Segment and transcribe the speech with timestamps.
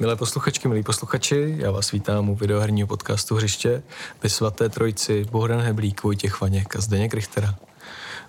[0.00, 3.82] Milé posluchačky, milí posluchači, já vás vítám u videoherního podcastu Hřiště
[4.22, 7.54] ve svaté trojici Bohdan Heblík, Vojtěch Vaněk a Zdeněk Richtera.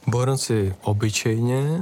[0.07, 1.81] Bohdan si obyčejně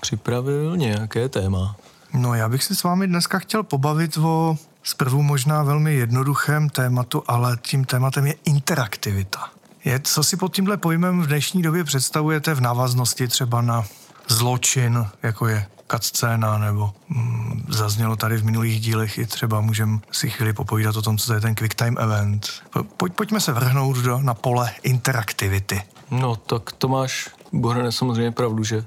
[0.00, 1.76] připravil nějaké téma.
[2.12, 7.22] No já bych se s vámi dneska chtěl pobavit o zprvu možná velmi jednoduchém tématu,
[7.26, 9.50] ale tím tématem je interaktivita.
[9.84, 13.84] Je, co si pod tímhle pojmem v dnešní době představujete v návaznosti třeba na
[14.28, 20.30] zločin, jako je cutscéna, nebo mm, zaznělo tady v minulých dílech i třeba můžeme si
[20.30, 22.48] chvíli popovídat o tom, co to je ten quick time event.
[22.96, 25.82] Pojď, pojďme se vrhnout do, na pole interaktivity.
[26.10, 28.84] No tak to máš, Bohrane, samozřejmě pravdu, že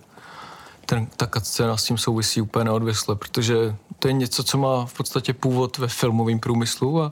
[0.86, 4.94] ten, ta cutscéna s tím souvisí úplně neodvisle, protože to je něco, co má v
[4.94, 7.12] podstatě původ ve filmovém průmyslu a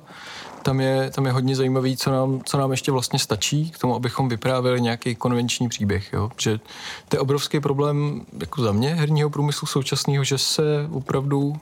[0.67, 3.95] tam je, tam je hodně zajímavý, co nám, co nám ještě vlastně stačí k tomu,
[3.95, 6.13] abychom vyprávěli nějaký konvenční příběh.
[6.13, 6.29] Jo?
[6.37, 6.59] Že
[7.09, 11.55] to je obrovský problém jako za mě herního průmyslu současného, že se opravdu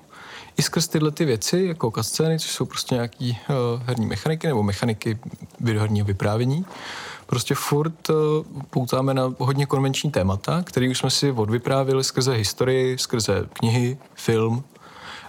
[0.58, 4.64] i skrz tyhle ty věci, jako kascény, což jsou prostě nějaký uh, herní mechaniky nebo
[4.64, 5.20] mechaniky
[5.59, 6.66] videoherního vyprávění,
[7.26, 8.16] prostě furt uh,
[8.70, 14.64] poutáme na hodně konvenční témata, které už jsme si odvyprávili skrze historii, skrze knihy, film,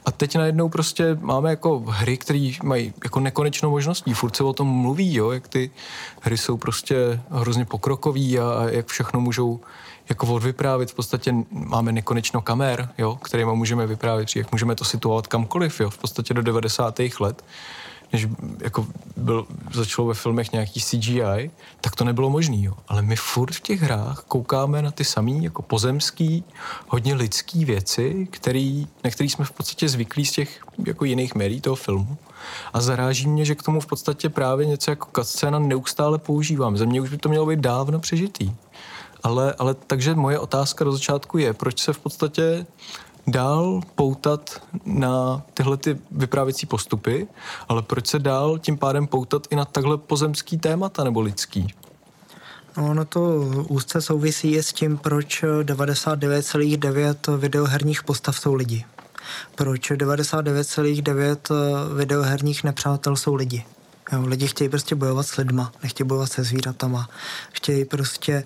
[0.07, 4.15] a teď najednou prostě máme jako hry, které mají jako nekonečnou možností.
[4.15, 5.71] Furt se o tom mluví, jo, jak ty
[6.21, 9.61] hry jsou prostě hrozně pokrokový a, a jak všechno můžou
[10.09, 10.91] jako odvyprávit.
[10.91, 14.53] V podstatě máme nekonečno kamer, jo, kterými můžeme vyprávět příběh.
[14.53, 17.01] Můžeme to situovat kamkoliv, jo, v podstatě do 90.
[17.21, 17.45] let
[18.13, 18.29] než
[18.61, 22.71] jako byl, začalo ve filmech nějaký CGI, tak to nebylo možné.
[22.89, 26.45] Ale my furt v těch hrách koukáme na ty samé jako pozemský,
[26.89, 31.61] hodně lidský věci, který, na které jsme v podstatě zvyklí z těch jako jiných médií
[31.61, 32.17] toho filmu.
[32.73, 36.77] A zaráží mě, že k tomu v podstatě právě něco jako cutscéna neustále používám.
[36.77, 38.53] Za mě už by to mělo být dávno přežitý.
[39.23, 42.67] Ale, ale takže moje otázka do začátku je, proč se v podstatě
[43.27, 47.29] dál poutat na tyhle ty vyprávěcí postupy,
[47.69, 51.75] ale proč se dál tím pádem poutat i na takhle pozemský témata nebo lidský?
[52.77, 53.21] No, ono to
[53.69, 58.85] úzce souvisí s tím, proč 99,9 videoherních postav jsou lidi.
[59.55, 61.37] Proč 99,9
[61.97, 63.65] videoherních nepřátel jsou lidi.
[64.13, 67.09] Jo, lidi chtějí prostě bojovat s lidma, nechtějí bojovat se zvířatama.
[67.53, 68.45] Chtějí prostě,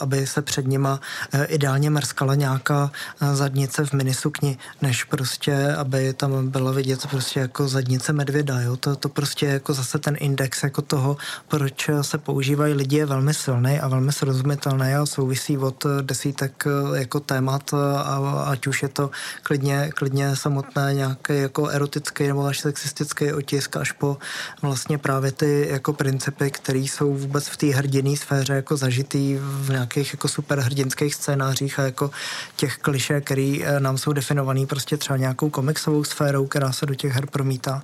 [0.00, 1.00] aby se před nima
[1.32, 2.90] e, ideálně mrskala nějaká
[3.20, 8.60] e, zadnice v minisukni, než prostě, aby tam byla vidět prostě jako zadnice medvěda.
[8.60, 8.76] Jo?
[8.76, 11.16] To, to prostě jako zase ten index jako toho,
[11.48, 17.20] proč se používají lidi je velmi silný a velmi srozumitelný a souvisí od desítek jako
[17.20, 19.10] témat, a, ať už je to
[19.42, 24.18] klidně, klidně samotné nějaký jako erotický nebo až sexistický otisk až po
[24.62, 29.38] vlastně vlastně právě ty jako principy, které jsou vůbec v té hrdinné sféře jako zažitý
[29.40, 32.10] v nějakých jako superhrdinských scénářích a jako
[32.56, 36.94] těch kliše, který eh, nám jsou definovaný prostě třeba nějakou komiksovou sférou, která se do
[36.94, 37.82] těch her promítá.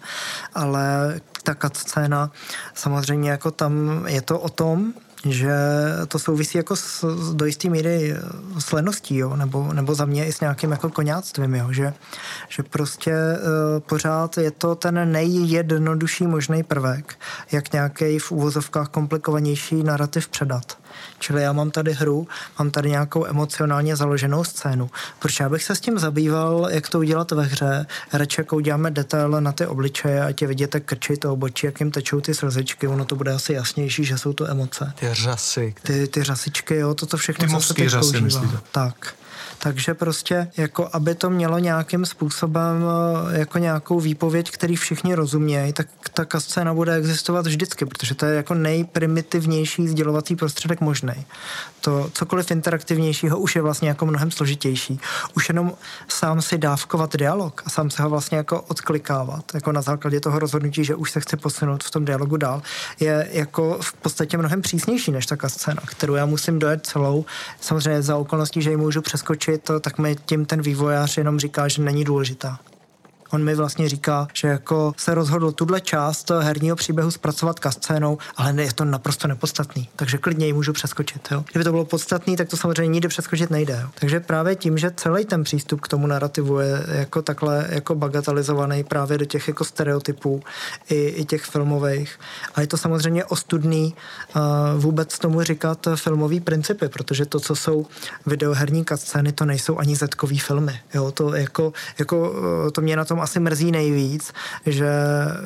[0.55, 2.31] Ale ta scéna
[2.75, 4.95] samozřejmě jako tam je to o tom,
[5.33, 5.55] že
[6.09, 7.05] to souvisí jako s,
[7.35, 8.15] do jisté míry
[8.59, 9.37] s leností, jo?
[9.37, 11.73] Nebo, nebo za mě i s nějakým jako koňáctvím, jo?
[11.73, 11.93] Že,
[12.49, 17.19] že prostě uh, pořád je to ten nejjednodušší možný prvek,
[17.53, 20.79] jak nějaký v úvozovkách komplikovanější narrativ předat.
[21.19, 24.91] Čili já mám tady hru, mám tady nějakou emocionálně založenou scénu.
[25.19, 28.91] Proč já bych se s tím zabýval, jak to udělat ve hře, radši jako uděláme
[28.91, 32.87] detail na ty obličeje, ať je vidět krči to obočí, jak jim tečou ty slzičky,
[32.87, 34.93] ono to bude asi jasnější, že jsou to emoce.
[34.99, 35.75] Ty řasy.
[35.83, 38.59] Ty, ty řasičky, jo, toto všechno, ty se teď řasy, myslíte?
[38.73, 39.15] Tak.
[39.59, 42.85] Takže prostě jako aby to mělo nějakým způsobem
[43.33, 45.89] eh, jako nějakou výpověď, který všichni rozumějí, tak
[46.25, 51.27] ta scéna bude existovat vždycky, protože to je jako nejprimitivnější sdělovací prostředek možný.
[51.81, 55.01] To cokoliv interaktivnějšího už je vlastně jako mnohem složitější.
[55.37, 55.73] Už jenom
[56.09, 60.39] sám si dávkovat dialog a sám se ho vlastně jako odklikávat, jako na základě toho
[60.39, 62.63] rozhodnutí, že už se chce posunout v tom dialogu dál,
[63.01, 67.25] je jako v podstatě mnohem přísnější než ta scéna, kterou já musím dojet celou,
[67.61, 71.69] samozřejmě za okolností, že ji můžu přeskočit to, tak mi tím ten vývojář jenom říká,
[71.69, 72.59] že není důležitá.
[73.31, 78.63] On mi vlastně říká, že jako se rozhodl tuhle část herního příběhu zpracovat kascénou, ale
[78.63, 79.89] je to naprosto nepodstatný.
[79.97, 81.29] Takže klidně ji můžu přeskočit.
[81.31, 81.45] Jo?
[81.53, 83.81] Kdyby to bylo podstatný, tak to samozřejmě nikdy přeskočit nejde.
[83.83, 83.89] Jo?
[84.01, 88.85] Takže právě tím, že celý ten přístup k tomu narrativu je jako takhle jako bagatelizovaný
[88.85, 90.43] právě do těch jako stereotypů
[90.89, 92.21] i, i těch filmových.
[92.55, 93.95] A je to samozřejmě ostudný
[94.37, 94.43] uh,
[94.77, 97.87] vůbec tomu říkat filmový principy, protože to, co jsou
[98.27, 100.81] videoherní kascény, to nejsou ani zetkový filmy.
[100.95, 101.11] Jo?
[101.11, 102.35] To jako, jako
[102.73, 104.33] to mě na tom tom asi mrzí nejvíc,
[104.67, 104.89] že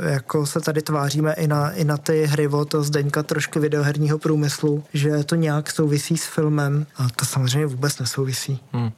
[0.03, 4.85] jako se tady tváříme i na, i na ty hry od Zdeňka trošku videoherního průmyslu,
[4.95, 8.61] že to nějak souvisí s filmem a to samozřejmě vůbec nesouvisí.
[8.73, 8.93] Hmm.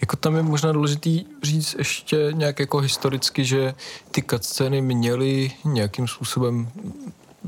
[0.00, 3.74] Jako tam je možná důležitý říct ještě nějak jako historicky, že
[4.10, 6.68] ty cutscény měly nějakým způsobem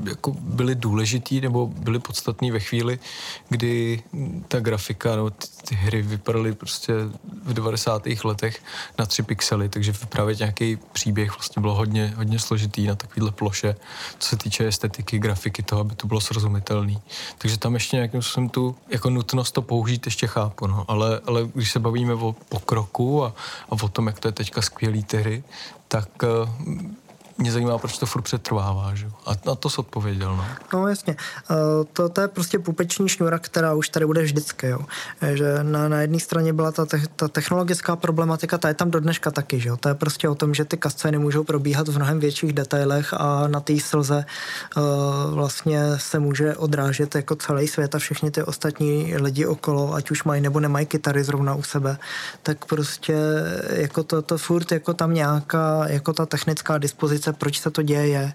[0.05, 2.99] jako byly důležitý nebo byly podstatný ve chvíli,
[3.49, 4.03] kdy
[4.49, 6.93] ta grafika nebo ty, ty hry vypadaly prostě
[7.45, 8.03] v 90.
[8.25, 8.63] letech
[8.99, 13.77] na 3 pixely, takže vyprávět nějaký příběh vlastně bylo hodně, hodně složitý na takovýhle ploše,
[14.19, 16.99] co se týče estetiky, grafiky toho, aby to bylo srozumitelný.
[17.39, 20.85] Takže tam ještě nějakým způsobem tu jako nutnost to použít ještě chápu, no.
[20.89, 23.35] ale, ale když se bavíme o pokroku a,
[23.71, 25.45] a o tom, jak to je teďka skvělý ty hry,
[25.89, 26.09] tak
[27.39, 29.07] mě zajímá, proč to furt přetrvává, že?
[29.27, 30.45] A na to se odpověděl, no.
[30.73, 31.17] No jasně.
[31.51, 31.55] Eh,
[31.93, 34.81] to, to je prostě pupeční šňůra, která už tady bude vždycky, jo.
[35.21, 38.91] Eh, že na, na jedné straně byla ta, te, ta technologická problematika, ta je tam
[38.91, 39.77] do dneška taky, že jo.
[39.77, 43.49] To je prostě o tom, že ty kascény můžou probíhat v mnohem větších detailech a
[43.49, 44.25] na té slze
[44.77, 44.85] uh,
[45.35, 50.25] vlastně se může odrážet jako celý svět a všichni ty ostatní lidi okolo, ať už
[50.25, 51.99] mají nebo nemají kytary zrovna u sebe,
[52.43, 53.17] tak prostě
[53.73, 57.83] jako to, to furt jako tam nějaká, jako ta technická dispozice sice proč se to
[57.83, 58.33] děje,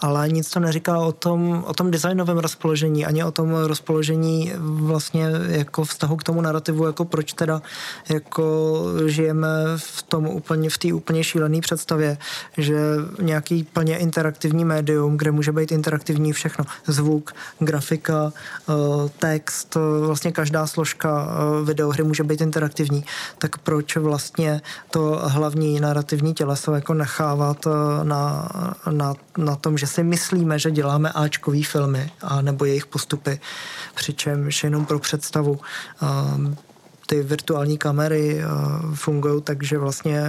[0.00, 5.26] ale nic to neříká o tom, o tom designovém rozpoložení, ani o tom rozpoložení vlastně
[5.48, 7.62] jako vztahu k tomu narrativu, jako proč teda
[8.08, 12.18] jako žijeme v tom úplně, v té úplně šílené představě,
[12.56, 12.76] že
[13.20, 18.72] nějaký plně interaktivní médium, kde může být interaktivní všechno, zvuk, grafika, eh,
[19.18, 23.04] text, eh, vlastně každá složka eh, videohry může být interaktivní,
[23.38, 24.60] tak proč vlastně
[24.90, 27.66] to hlavní narrativní těleso jako nechávat
[28.02, 28.29] na
[28.90, 33.40] na, na tom, že si myslíme, že děláme Ačkový filmy a nebo jejich postupy,
[33.94, 35.60] přičemž jenom pro představu
[37.06, 38.40] ty virtuální kamery
[38.94, 40.22] fungují tak, že vlastně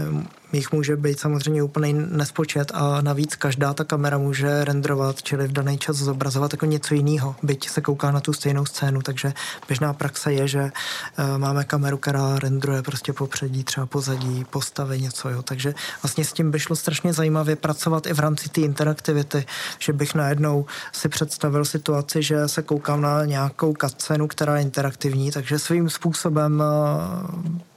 [0.53, 5.51] Jich může být samozřejmě úplný nespočet a navíc každá ta kamera může renderovat, čili v
[5.51, 9.33] daný čas zobrazovat jako něco jiného, byť se kouká na tu stejnou scénu, takže
[9.67, 15.29] běžná praxe je, že uh, máme kameru, která rendruje prostě popředí, třeba pozadí, postavy, něco,
[15.29, 15.41] jo.
[15.41, 19.45] Takže vlastně s tím by šlo strašně zajímavě pracovat i v rámci té interaktivity,
[19.79, 25.31] že bych najednou si představil situaci, že se koukám na nějakou cutscénu, která je interaktivní,
[25.31, 27.70] takže svým způsobem uh,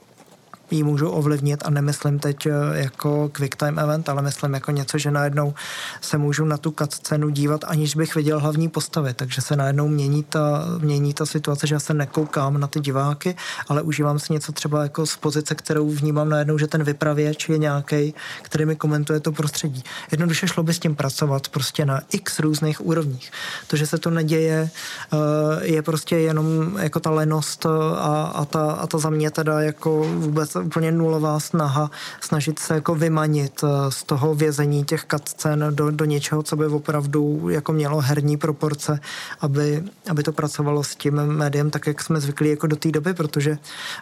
[0.71, 4.97] ji můžu ovlivnit a nemyslím teď eh, jako quick time event, ale myslím jako něco,
[4.97, 5.53] že najednou
[6.01, 10.23] se můžu na tu cutscénu dívat, aniž bych viděl hlavní postavy, takže se najednou mění
[10.23, 13.35] ta, mění ta situace, že já se nekoukám na ty diváky,
[13.67, 17.57] ale užívám si něco třeba jako z pozice, kterou vnímám najednou, že ten vypravěč je
[17.57, 19.83] nějaký, který mi komentuje to prostředí.
[20.11, 23.31] Jednoduše šlo by s tím pracovat prostě na x různých úrovních.
[23.67, 28.71] To, že se to neděje, eh, je prostě jenom jako ta lenost a, a, ta,
[28.71, 31.91] a ta za mě teda jako vůbec úplně nulová snaha
[32.21, 36.65] snažit se jako vymanit eh, z toho vězení těch cutscén do, do něčeho, co by
[36.65, 38.99] opravdu jako mělo herní proporce,
[39.41, 43.13] aby, aby to pracovalo s tím médiem tak, jak jsme zvyklí jako do té doby,
[43.13, 43.57] protože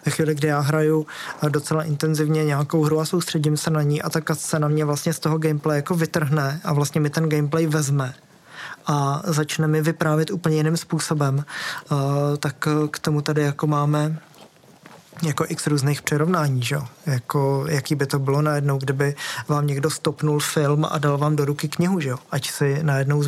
[0.05, 1.07] ve chvíli, kdy já hraju
[1.43, 5.13] eh, docela intenzivně nějakou hru a soustředím se na ní a ta cutscéna mě vlastně
[5.13, 8.13] z toho gameplay jako vytrhne a vlastně mi ten gameplay vezme
[8.85, 11.45] a začne mi vyprávět úplně jiným způsobem,
[11.91, 11.97] uh,
[12.39, 14.19] tak k tomu tady jako máme
[15.21, 16.77] jako x různých přirovnání, že?
[17.05, 19.15] Jako, jaký by to bylo najednou, kdyby
[19.47, 22.13] vám někdo stopnul film a dal vám do ruky knihu, že?
[22.31, 23.23] ať si najednou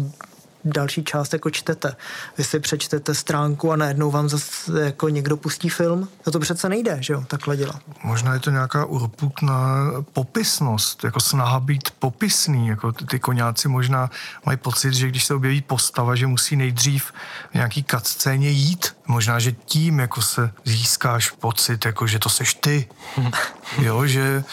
[0.65, 1.95] další část jako čtete.
[2.37, 6.07] Vy si přečtete stránku a najednou vám zase jako někdo pustí film.
[6.25, 7.81] No to přece nejde, že jo, takhle dělat.
[8.03, 14.09] Možná je to nějaká urputná popisnost, jako snaha být popisný, jako ty, ty koňáci možná
[14.45, 17.11] mají pocit, že když se objeví postava, že musí nejdřív
[17.51, 18.95] v nějaký cutscéně jít.
[19.07, 22.89] Možná, že tím jako se získáš pocit, jako že to seš ty.
[23.81, 24.43] jo, že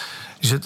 [0.42, 0.60] že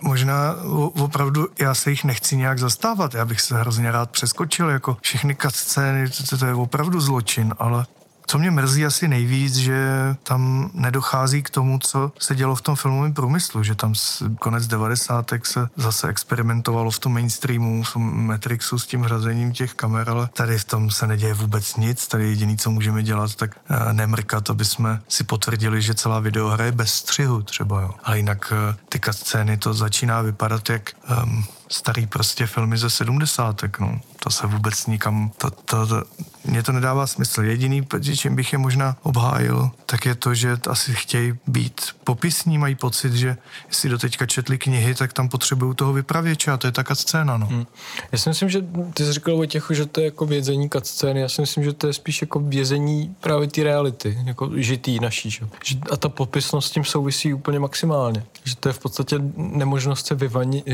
[0.00, 0.54] možná
[1.02, 5.36] opravdu já se jich nechci nějak zastávat, já bych se hrozně rád přeskočil, jako všechny
[5.48, 7.86] scény, to, to je opravdu zločin, ale
[8.28, 9.88] co mě mrzí asi nejvíc, že
[10.22, 13.94] tam nedochází k tomu, co se dělo v tom filmovém průmyslu, že tam
[14.38, 15.30] konec 90.
[15.44, 20.28] se zase experimentovalo v tom mainstreamu, v tom Matrixu s tím hrazením těch kamer, ale
[20.32, 24.50] tady v tom se neděje vůbec nic, tady jediný, co můžeme dělat, tak uh, nemrkat,
[24.50, 27.90] aby jsme si potvrdili, že celá videohra je bez střihu třeba, jo.
[28.02, 30.90] Ale jinak uh, ty scény to začíná vypadat jak
[31.22, 34.00] um, starý prostě filmy ze sedmdesátek, no.
[34.22, 36.02] To se vůbec nikam, to, to, to,
[36.44, 37.42] mně to nedává smysl.
[37.42, 42.74] Jediný, čím bych je možná obhájil, tak je to, že asi chtějí být popisní, mají
[42.74, 43.36] pocit, že
[43.68, 47.46] jestli doteďka četli knihy, tak tam potřebují toho vypravěče a to je ta scéna, no.
[47.46, 47.66] Hmm.
[48.12, 51.20] Já si myslím, že ty jsi říkal o těch, že to je jako vězení scény,
[51.20, 55.30] já si myslím, že to je spíš jako vězení právě té reality, jako žitý naší,
[55.30, 55.46] že?
[55.90, 58.24] A ta popisnost s tím souvisí úplně maximálně.
[58.48, 60.14] Že to je v podstatě nemožnost se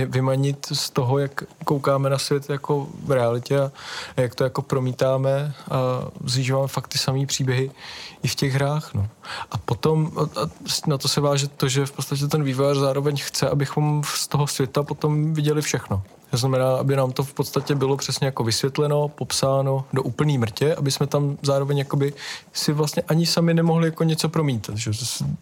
[0.06, 3.72] vymanit, z toho, jak koukáme na svět jako v realitě a
[4.16, 5.76] jak to jako promítáme a
[6.24, 7.70] zžíváme fakt ty samé příběhy
[8.22, 8.94] i v těch hrách.
[8.94, 9.08] No.
[9.50, 10.40] A potom a
[10.86, 14.46] na to se váže to, že v podstatě ten vývojář zároveň chce, abychom z toho
[14.46, 16.02] světa potom viděli všechno.
[16.30, 20.74] To znamená, aby nám to v podstatě bylo přesně jako vysvětleno, popsáno do úplný mrtě,
[20.74, 22.12] aby jsme tam zároveň jakoby
[22.52, 24.76] si vlastně ani sami nemohli jako něco promítat.
[24.76, 24.90] Že?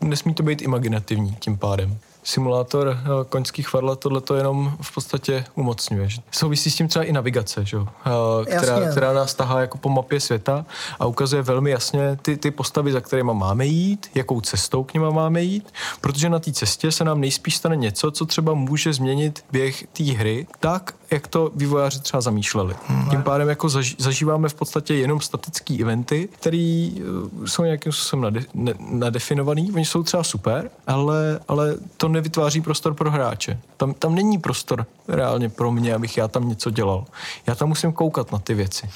[0.00, 5.44] Nesmí to být imaginativní tím pádem simulátor eh, koňských varlat tohle to jenom v podstatě
[5.54, 6.08] umocňuje.
[6.30, 7.76] Souvisí s tím třeba i navigace, že?
[7.76, 10.64] Eh, která, která nás tahá jako po mapě světa
[10.98, 15.10] a ukazuje velmi jasně ty, ty postavy, za kterými máme jít, jakou cestou k nima
[15.10, 19.44] máme jít, protože na té cestě se nám nejspíš stane něco, co třeba může změnit
[19.52, 22.74] běh té hry tak, jak to vývojáři třeba zamýšleli.
[22.88, 23.10] Hmm.
[23.10, 28.22] Tím pádem jako zaž, zažíváme v podstatě jenom statické eventy, které uh, jsou nějakým způsobem
[28.22, 29.72] nade, ne, nadefinovaný.
[29.72, 33.58] Oni jsou třeba super, ale, ale to nevytváří prostor pro hráče.
[33.76, 37.04] Tam, tam není prostor reálně pro mě, abych já tam něco dělal.
[37.46, 38.88] Já tam musím koukat na ty věci.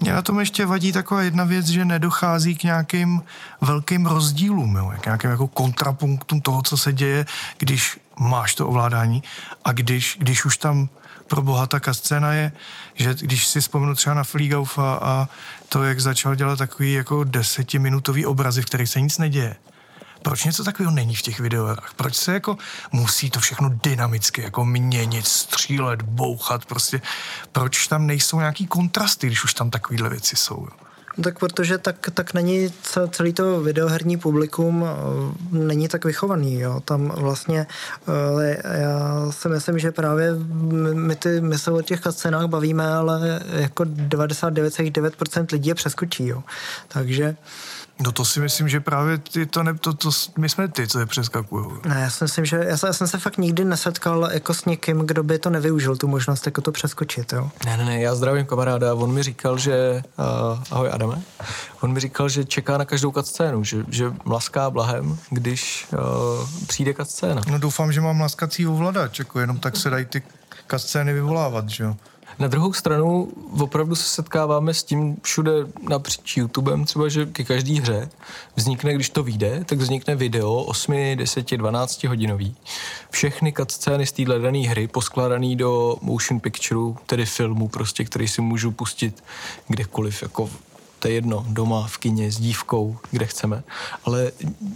[0.00, 3.22] Mě na tom ještě vadí taková jedna věc, že nedochází k nějakým
[3.60, 7.26] velkým rozdílům, jo, k nějakým jako kontrapunktům toho, co se děje,
[7.58, 9.22] když máš to ovládání
[9.64, 10.88] a když, když už tam
[11.26, 12.52] pro boha ta scéna je,
[12.94, 15.28] že když si vzpomenu třeba na Fliegaufa a
[15.68, 19.56] to, jak začal dělat takový jako desetiminutový obrazy, v kterých se nic neděje.
[20.22, 21.92] Proč něco takového není v těch videohrách?
[21.96, 22.56] Proč se jako
[22.92, 27.00] musí to všechno dynamicky jako měnit, střílet, bouchat, prostě
[27.52, 30.66] proč tam nejsou nějaký kontrasty, když už tam takovéhle věci jsou?
[30.70, 30.85] Jo?
[31.22, 32.74] Tak protože tak, tak není
[33.10, 36.80] celý to videoherní publikum eh, není tak vychovaný, jo.
[36.84, 37.66] Tam vlastně
[38.08, 40.34] eh, já si myslím, že právě
[40.92, 46.42] my, ty, my se o těch scénách bavíme, ale jako 99,9% lidí je přeskočí, jo.
[46.88, 47.36] Takže
[48.00, 50.98] No to si myslím, že právě ty to, ne, to, to my jsme ty, co
[50.98, 51.66] je přeskakují.
[51.84, 54.98] Ne, já si myslím, že já, já jsem se fakt nikdy nesetkal jako s někým,
[54.98, 57.50] kdo by to nevyužil, tu možnost jako to přeskočit, jo.
[57.64, 61.22] Ne, ne, ne, já zdravím kamaráda, on mi říkal, že, uh, ahoj Adame,
[61.80, 65.98] on mi říkal, že čeká na každou scénu, že, že mlaská blahem, když uh,
[66.66, 67.42] přijde scéna.
[67.50, 70.22] No doufám, že mám mlaskací ovladač, jako jenom tak se dají ty
[70.76, 71.96] scény vyvolávat, že jo.
[72.38, 73.28] Na druhou stranu
[73.60, 75.52] opravdu se setkáváme s tím všude
[75.88, 78.08] napříč YouTubem, třeba, že ke každé hře
[78.56, 82.56] vznikne, když to vyjde, tak vznikne video 8, 10, 12 hodinový.
[83.10, 88.40] Všechny cutscény z téhle dané hry poskládaný do motion picture, tedy filmu prostě, který si
[88.40, 89.24] můžu pustit
[89.68, 90.50] kdekoliv, jako
[91.06, 93.62] to je jedno, doma, v kině, s dívkou, kde chceme.
[94.04, 94.32] Ale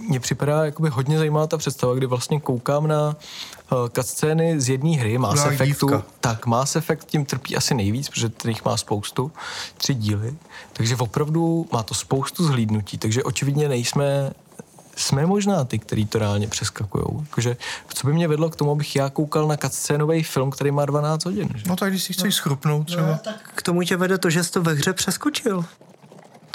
[0.09, 3.17] mně připadá jakoby hodně zajímavá ta představa, kdy vlastně koukám na
[3.73, 5.87] uh, cutscény z jedné hry, Mass no, Effectu.
[5.87, 6.05] Dívka.
[6.21, 9.33] Tak, Mass Effect tím trpí asi nejvíc, protože těch má spoustu,
[9.77, 10.35] tři díly.
[10.73, 14.31] Takže opravdu má to spoustu zhlídnutí, takže očividně nejsme
[14.97, 17.05] jsme možná ty, který to reálně přeskakují.
[17.21, 17.57] Jakože,
[17.95, 21.25] co by mě vedlo k tomu, abych já koukal na cutscénový film, který má 12
[21.25, 21.49] hodin?
[21.55, 21.65] Že?
[21.67, 22.39] No tak když si chceš no.
[22.39, 23.07] schrupnout třeba.
[23.07, 25.65] No, tak k tomu tě vede to, že jsi to ve hře přeskočil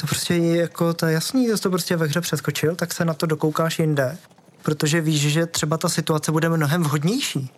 [0.05, 3.13] to prostě je jako, je jasný, že to prostě ve hře přeskočil, tak se na
[3.13, 4.17] to dokoukáš jinde,
[4.63, 7.51] protože víš, že třeba ta situace bude mnohem vhodnější.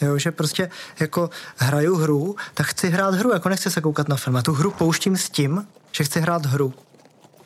[0.00, 0.70] Jo, že prostě
[1.00, 4.36] jako hraju hru, tak chci hrát hru, jako nechci se koukat na film.
[4.36, 6.74] A tu hru pouštím s tím, že chci hrát hru.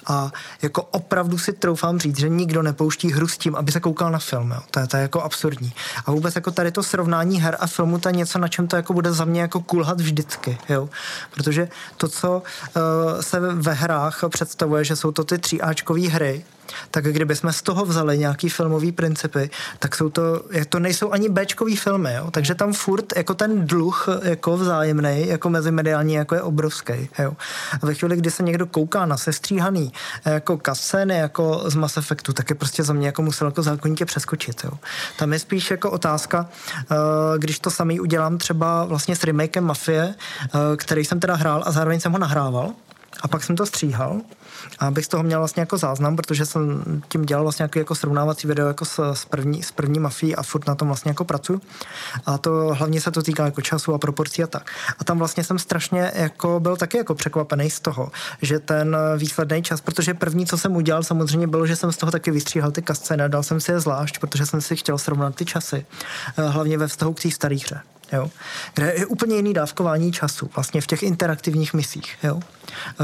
[0.06, 0.32] A
[0.62, 4.18] jako opravdu si troufám říct, že nikdo nepouští hru s tím, aby se koukal na
[4.18, 4.50] film.
[4.50, 4.60] Jo.
[4.70, 5.72] To, je, to je jako absurdní.
[6.06, 8.76] A vůbec jako tady to srovnání her a filmu, to je něco, na čem to
[8.76, 10.58] jako bude za mě jako kulhat vždycky.
[10.68, 10.88] Jo.
[11.34, 12.42] Protože to, co
[12.76, 16.44] uh, se ve hrách představuje, že jsou to ty tříáčkové hry,
[16.90, 21.28] tak kdyby jsme z toho vzali nějaký filmový principy, tak jsou to, to nejsou ani
[21.28, 22.30] Bčkový filmy, jo?
[22.30, 27.08] takže tam furt jako ten dluh jako vzájemný, jako mediální, jako je obrovský.
[27.18, 27.32] Jo?
[27.82, 29.92] A ve chvíli, kdy se někdo kouká na sestříhaný
[30.25, 34.04] jako kascény, jako z Mass Effectu, tak je prostě za mě jako musel jako zákonitě
[34.04, 34.64] přeskočit.
[34.64, 34.70] Jo?
[35.18, 36.94] Tam je spíš jako otázka, eh,
[37.38, 41.73] když to samý udělám třeba vlastně s remakem Mafie, eh, který jsem teda hrál a
[41.73, 42.73] zároveň jsem ho nahrával,
[43.20, 44.20] a pak jsem to stříhal,
[44.78, 47.94] a abych z toho měl vlastně jako záznam, protože jsem tím dělal vlastně jako, jako
[47.94, 51.25] srovnávací video jako s, s, první, s první mafií a furt na tom vlastně jako
[51.25, 51.61] pracuji.
[52.26, 54.70] A to hlavně se to týká jako času a proporcí a tak.
[54.99, 58.11] A tam vlastně jsem strašně jako byl taky jako překvapený z toho,
[58.42, 62.12] že ten výsledný čas, protože první, co jsem udělal, samozřejmě bylo, že jsem z toho
[62.12, 65.44] taky vystříhal ty kascény, dal jsem si je zvlášť, protože jsem si chtěl srovnat ty
[65.44, 65.87] časy,
[66.37, 67.80] eh, hlavně ve vztahu k té staré hře.
[68.12, 68.30] Jo,
[68.75, 72.18] kde je úplně jiný dávkování času vlastně v těch interaktivních misích.
[72.22, 72.40] Jo.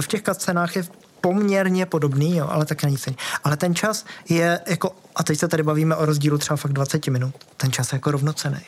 [0.01, 0.85] V těch cutscenách je
[1.21, 3.09] poměrně podobný, jo, ale také nic.
[3.45, 7.07] Ale ten čas je jako, a teď se tady bavíme o rozdílu třeba fakt 20
[7.07, 8.61] minut, ten čas je jako rovnocený.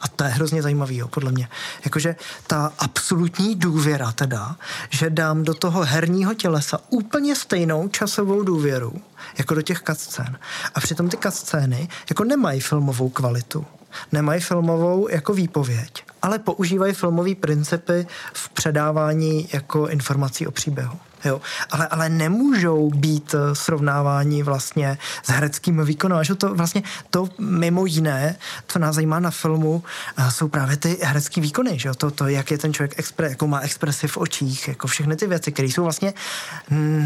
[0.00, 1.48] A to je hrozně zajímavý, jo, podle mě.
[1.84, 4.56] Jakože ta absolutní důvěra teda,
[4.90, 8.92] že dám do toho herního tělesa úplně stejnou časovou důvěru,
[9.38, 10.38] jako do těch cutscén.
[10.74, 13.66] A přitom ty cutscény jako nemají filmovou kvalitu
[14.12, 20.98] nemají filmovou jako výpověď, ale používají filmové principy v předávání jako informací o příběhu.
[21.24, 21.40] Jo.
[21.70, 26.18] Ale, ale nemůžou být srovnávání vlastně s hereckým výkonem.
[26.18, 29.82] Až to vlastně to mimo jiné, co nás zajímá na filmu,
[30.16, 31.78] eh, jsou právě ty herecké výkony.
[31.78, 31.90] Že?
[31.96, 35.26] To, to, jak je ten člověk, expre, jako má expresi v očích, jako všechny ty
[35.26, 36.14] věci, které jsou vlastně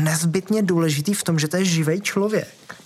[0.04, 2.76] nezbytně důležitý v tom, že to je živý člověk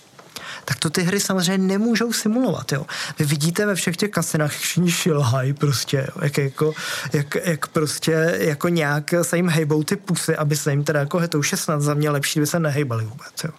[0.65, 2.71] tak to ty hry samozřejmě nemůžou simulovat.
[2.71, 2.85] Jo.
[3.19, 6.21] Vy vidíte ve všech těch kasinách, všichni šilhají prostě, jo.
[6.21, 6.73] jak, jako,
[7.13, 11.19] jak, jak, prostě jako nějak se jim hejbou ty pusy, aby se jim teda jako,
[11.19, 13.43] je snad za mě lepší, kdyby se nehejbali vůbec.
[13.43, 13.51] Jo.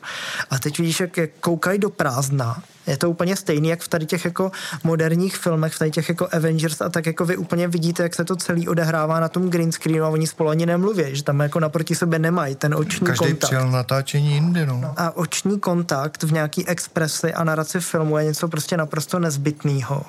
[0.50, 4.06] A teď vidíš, jak, jak koukají do prázdna je to úplně stejný, jak v tady
[4.06, 4.52] těch jako
[4.84, 8.24] moderních filmech, v tady těch jako Avengers a tak jako vy úplně vidíte, jak se
[8.24, 11.60] to celý odehrává na tom green screenu a oni spolu ani nemluví, že tam jako
[11.60, 13.48] naproti sebe nemají ten oční Každý kontakt.
[13.48, 14.94] přijel natáčení jindy, no.
[14.96, 20.02] A oční kontakt v nějaký expresi a naraci filmu je něco prostě naprosto nezbytného.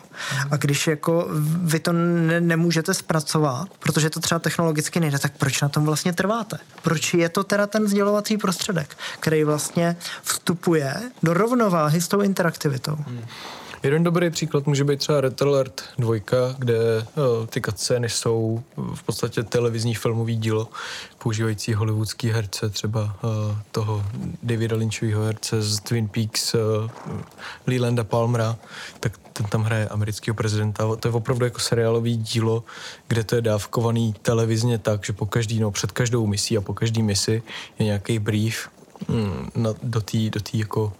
[0.51, 1.27] A když jako
[1.63, 6.13] vy to ne- nemůžete zpracovat, protože to třeba technologicky nejde, tak proč na tom vlastně
[6.13, 6.57] trváte?
[6.81, 12.62] Proč je to teda ten sdělovací prostředek, který vlastně vstupuje do rovnováhy s tou interakcí
[12.63, 12.95] aktivitou.
[13.07, 13.21] Hmm.
[13.83, 16.15] Jeden dobrý příklad může být třeba Red Alert 2,
[16.57, 18.63] kde uh, ty cutscény jsou
[18.95, 20.67] v podstatě televizní filmový dílo,
[21.17, 24.05] používající hollywoodský herce, třeba uh, toho
[24.43, 26.61] Davida Lynchového herce z Twin Peaks, uh,
[27.67, 28.55] Leelanda Palmera,
[28.99, 30.95] tak ten tam hraje amerického prezidenta.
[30.95, 32.63] To je opravdu jako seriálový dílo,
[33.07, 36.73] kde to je dávkovaný televizně tak, že po každý, no před každou misí a po
[36.73, 37.43] každý misi
[37.79, 38.69] je nějaký brief
[39.07, 40.93] mm, na, do té do tý jako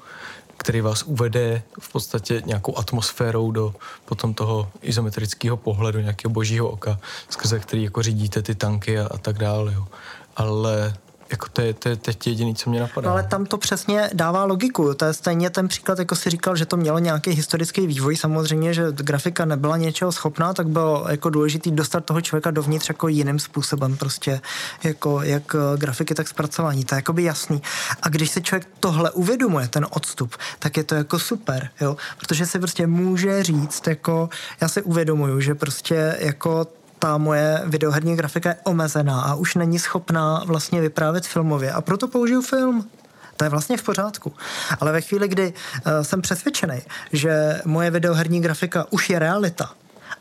[0.63, 6.99] který vás uvede v podstatě nějakou atmosférou do potom toho izometrického pohledu, nějakého božího oka,
[7.29, 9.73] skrze který jako řídíte ty tanky a, a tak dále.
[9.73, 9.87] Jo.
[10.35, 10.93] Ale
[11.31, 13.07] jako to je, to je teď jediný, co mě napadá.
[13.07, 14.93] No ale tam to přesně dává logiku.
[14.93, 18.17] To je stejně ten příklad, jako si říkal, že to mělo nějaký historický vývoj.
[18.17, 23.07] Samozřejmě, že grafika nebyla něčeho schopná, tak bylo jako důležité dostat toho člověka dovnitř jako
[23.07, 24.41] jiným způsobem, prostě
[24.83, 26.85] jako jak eh, grafiky, tak zpracování.
[26.85, 27.61] To je jako by jasný.
[28.01, 31.97] A když se člověk tohle uvědomuje, ten odstup, tak je to jako super, jo?
[32.19, 34.29] protože se prostě může říct, jako
[34.61, 36.67] já si uvědomuju, že prostě jako
[37.03, 42.07] ta moje videoherní grafika je omezená a už není schopná vlastně vyprávět filmově a proto
[42.07, 42.89] použiju film.
[43.37, 44.33] To je vlastně v pořádku.
[44.79, 46.81] Ale ve chvíli, kdy uh, jsem přesvědčený,
[47.13, 49.71] že moje videoherní grafika už je realita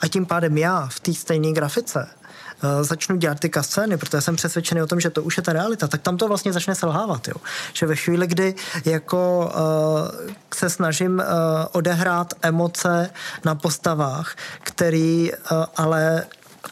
[0.00, 4.36] a tím pádem já v té stejné grafice uh, začnu dělat ty kascény, protože jsem
[4.36, 7.28] přesvědčený o tom, že to už je ta realita, tak tam to vlastně začne selhávat.
[7.28, 7.34] Jo.
[7.72, 11.24] Že ve chvíli, kdy jako uh, se snažím uh,
[11.72, 13.10] odehrát emoce
[13.44, 16.24] na postavách, který uh, ale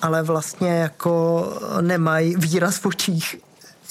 [0.03, 1.45] ale vlastně jako
[1.81, 3.37] nemají výraz v očích.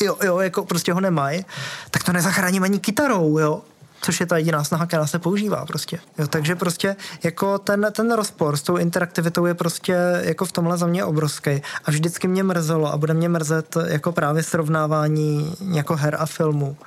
[0.01, 1.45] Jo, jo, jako prostě ho nemají,
[1.91, 3.61] tak to nezachráním ani kytarou, jo
[4.01, 5.99] což je ta jediná snaha, která se používá prostě.
[6.17, 10.77] Jo, takže prostě jako ten, ten rozpor s tou interaktivitou je prostě jako v tomhle
[10.77, 15.95] za mě obrovský a vždycky mě mrzelo a bude mě mrzet jako právě srovnávání jako
[15.95, 16.77] her a filmů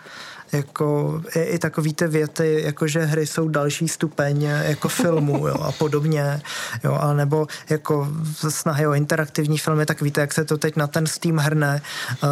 [0.53, 5.55] jako i, i takový ty věty, jako že hry jsou další stupeň jako filmu jo,
[5.63, 6.43] a podobně,
[6.85, 8.09] jo, a nebo jako
[8.49, 11.83] snahy o interaktivní filmy, tak víte, jak se to teď na ten Steam hrne
[12.23, 12.29] uh,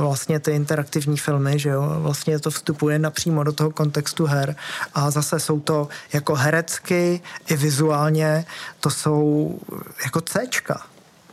[0.00, 4.56] vlastně ty interaktivní filmy, že jo, vlastně to vstupuje napřímo do toho kontextu her
[4.94, 8.44] a zase jsou to jako herecky i vizuálně,
[8.80, 9.58] to jsou
[10.04, 10.82] jako Cčka,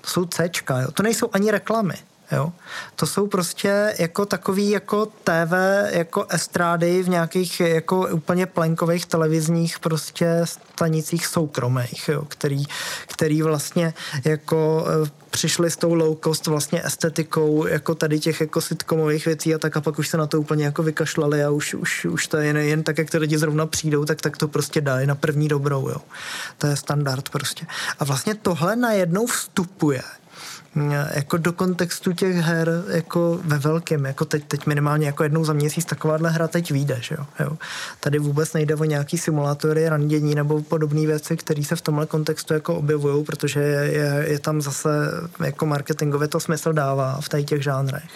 [0.01, 0.91] to jsou Cčka, jo.
[0.91, 1.95] to nejsou ani reklamy,
[2.33, 2.51] Jo?
[2.95, 5.53] To jsou prostě jako takový jako TV,
[5.89, 12.25] jako estrády v nějakých jako úplně plenkových televizních prostě stanicích soukromých, jo?
[12.27, 12.63] Který,
[13.07, 13.93] který vlastně
[14.25, 19.55] jako e, přišli s tou low cost vlastně estetikou jako tady těch jako sitcomových věcí
[19.55, 22.27] a tak a pak už se na to úplně jako vykašlali a už, už, už
[22.27, 25.07] to je jen, jen tak, jak ty lidi zrovna přijdou, tak, tak to prostě dají
[25.07, 25.97] na první dobrou, jo.
[26.57, 27.65] To je standard prostě.
[27.99, 30.01] A vlastně tohle najednou vstupuje
[31.13, 35.53] jako do kontextu těch her jako ve velkém, jako teď, teď minimálně jako jednou za
[35.53, 37.25] měsíc takováhle hra teď vyjde, že jo?
[37.39, 37.57] jo.
[37.99, 42.53] Tady vůbec nejde o nějaký simulátory randění nebo podobné věci, které se v tomhle kontextu
[42.53, 44.89] jako objevují, protože je, je, tam zase
[45.43, 48.11] jako marketingově to smysl dává v tady těch žánrech.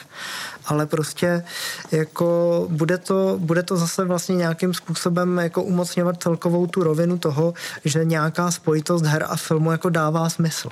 [0.66, 1.44] Ale prostě
[1.92, 7.54] jako bude to, bude to zase vlastně nějakým způsobem jako umocňovat celkovou tu rovinu toho,
[7.86, 10.70] že nějaká spojitost her a filmu jako dává smysl.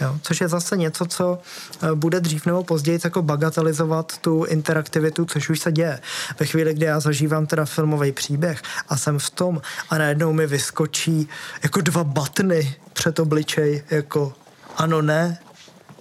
[0.00, 0.18] Jo?
[0.22, 1.38] Což je zase něco, co
[1.82, 6.00] eh, bude dřív nebo později jako bagatelizovat tu interaktivitu, což už se děje.
[6.40, 10.46] Ve chvíli, kdy já zažívám teda filmový příběh a jsem v tom a najednou mi
[10.46, 11.28] vyskočí
[11.62, 14.32] jako dva batny před obličej, jako
[14.76, 15.38] ano, ne,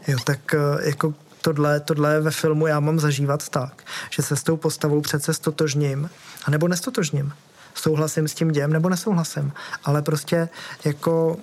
[0.08, 4.44] jo, tak eh, jako tohle, tohle ve filmu já mám zažívat tak, že se s
[4.44, 6.10] tou postavou přece stotožním,
[6.46, 7.34] anebo nestotožním.
[7.76, 9.54] Souhlasím s tím dějem nebo nesouhlasím.
[9.84, 10.50] Ale prostě
[10.86, 11.38] jako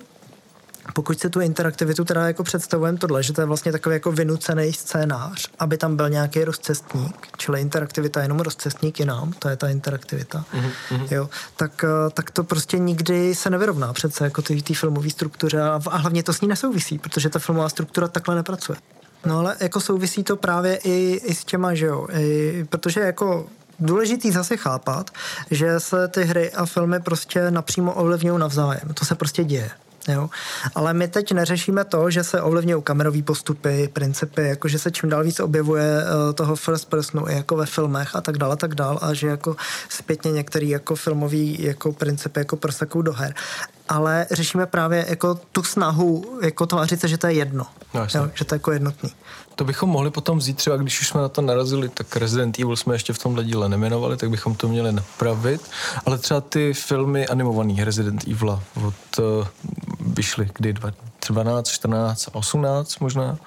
[0.93, 4.73] pokud si tu interaktivitu teda jako představujeme tohle, že to je vlastně takový jako vynucený
[4.73, 9.55] scénář, aby tam byl nějaký rozcestník, čili interaktivita je jenom rozcestník i nám, to je
[9.55, 11.07] ta interaktivita, mm-hmm.
[11.11, 15.61] jo, tak, eh, tak to prostě nikdy se nevyrovná přece jako ty, ty filmové struktuře
[15.61, 18.77] a, a hlavně to s ní nesouvisí, protože ta filmová struktura takhle nepracuje.
[19.25, 23.45] No ale jako souvisí to právě i, i s těma, že jo, I, protože jako
[23.79, 25.11] důležitý zase chápat,
[25.51, 28.93] že se ty hry a filmy prostě napřímo ovlivňují navzájem.
[28.93, 29.71] To se prostě děje.
[30.07, 30.29] Jo?
[30.75, 35.09] Ale my teď neřešíme to, že se ovlivňují kamerové postupy, principy, jako že se čím
[35.09, 38.55] dál víc objevuje uh, toho first personu, i jako ve filmech a tak dále, a
[38.55, 39.55] tak dále, a že jako
[39.89, 43.33] zpětně některý jako filmový jako principy jako prosakou do her.
[43.89, 47.65] Ale řešíme právě jako tu snahu jako tvářit se, že to je jedno.
[47.93, 49.11] No, jo, že to je jako jednotný.
[49.55, 52.75] To bychom mohli potom vzít třeba, když už jsme na to narazili, tak Resident Evil
[52.75, 55.61] jsme ještě v tomhle díle nemenovali, tak bychom to měli napravit.
[56.05, 59.47] Ale třeba ty filmy animovaný Resident Evil od, uh,
[60.05, 60.73] vyšly kdy?
[61.29, 63.37] 12, 14, 18 možná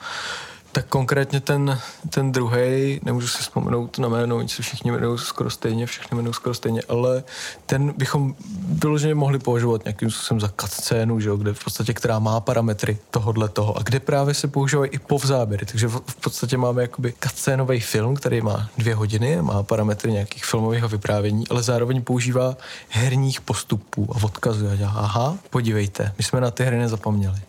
[0.77, 1.79] tak konkrétně ten,
[2.11, 6.35] ten druhý, nemůžu si vzpomenout na jméno, oni se všichni jmenují skoro stejně, všichni jmenují
[6.35, 7.23] skoro stejně, ale
[7.67, 12.19] ten bychom vyloženě mohli považovat nějakým způsobem za cutscénu, že jo, kde v podstatě, která
[12.19, 16.57] má parametry tohohle toho a kde právě se používají i povzáběry, takže v, v podstatě
[16.57, 22.03] máme jakoby cutscénový film, který má dvě hodiny, má parametry nějakých filmového vyprávění, ale zároveň
[22.03, 22.57] používá
[22.89, 27.41] herních postupů a odkazuje aha, podívejte, my jsme na ty hry nezapomněli.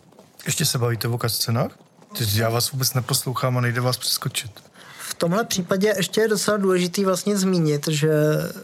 [0.46, 1.87] Ještě se bavíte o cutscénách?
[2.34, 4.63] Já vás vůbec neposlouchám a nejde vás přeskočit.
[5.17, 8.12] V tomhle případě ještě je docela důležitý vlastně zmínit, že,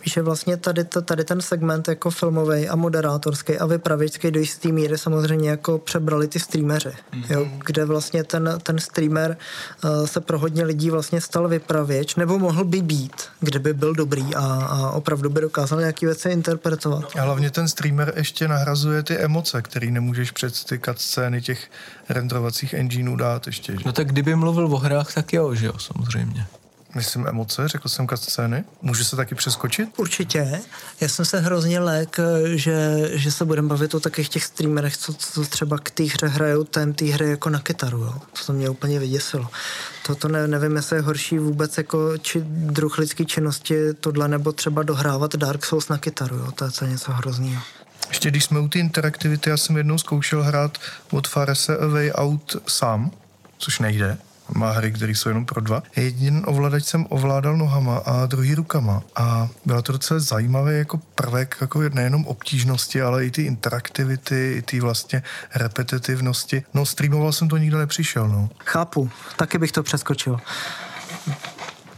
[0.05, 4.97] že vlastně tady, tady ten segment jako filmový a moderátorský a vypravěčský do jistý míry
[4.97, 7.25] samozřejmě jako přebrali ty streameři, mm-hmm.
[7.29, 9.37] jo, kde vlastně ten, ten streamer
[9.83, 14.35] uh, se pro hodně lidí vlastně stal vypravěč, nebo mohl by být, kdyby byl dobrý
[14.35, 17.11] a, a opravdu by dokázal nějaké věci interpretovat.
[17.19, 21.71] A hlavně ten streamer ještě nahrazuje ty emoce, které nemůžeš před ty scény těch
[22.09, 23.73] renderovacích engineů dát ještě.
[23.73, 23.79] Že?
[23.85, 26.42] No tak kdyby mluvil o hrách, tak jo, že jo, samozřejmě.
[26.95, 28.63] Myslím emoce, řekl jsem scény.
[28.81, 29.89] Může se taky přeskočit?
[29.97, 30.61] Určitě.
[31.01, 32.17] Já jsem se hrozně lek,
[32.55, 36.27] že, že se budeme bavit o takových těch streamerech, co, co třeba k té hře
[36.27, 37.97] hrajou ten té hry jako na kytaru.
[37.97, 38.13] Jo.
[38.45, 39.47] To mě úplně vyděsilo.
[40.05, 44.83] Toto ne, nevím, jestli je horší vůbec jako či druh lidské činnosti tohle, nebo třeba
[44.83, 46.35] dohrávat Dark Souls na kytaru.
[46.35, 46.51] Jo.
[46.51, 47.63] To je to něco hrozného.
[48.09, 50.77] Ještě když jsme u té interaktivity, já jsem jednou zkoušel hrát
[51.11, 53.11] od Farese A Way Out sám,
[53.57, 54.17] což nejde
[54.55, 55.83] má hry, které jsou jenom pro dva.
[55.95, 61.57] Jeden ovladač jsem ovládal nohama a druhý rukama a byla to docela zajímavý jako prvek
[61.61, 65.23] jako nejenom obtížnosti, ale i ty interaktivity, i ty vlastně
[65.55, 66.63] repetitivnosti.
[66.73, 68.49] No streamoval jsem to, nikdo nepřišel, no.
[68.65, 70.37] Chápu, taky bych to přeskočil.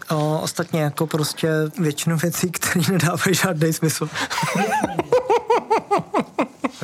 [0.09, 4.09] O, ostatně jako prostě většinu věcí, které nedávají žádný smysl.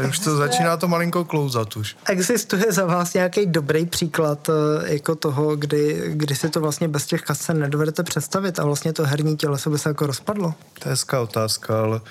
[0.09, 1.97] už to začíná to malinko klouzat už.
[2.07, 7.05] Existuje za vás nějaký dobrý příklad eh, jako toho, kdy, kdy si to vlastně bez
[7.05, 10.53] těch kascen nedovedete představit a vlastně to herní těleso by se jako rozpadlo?
[10.79, 12.01] To je hezká otázka, ale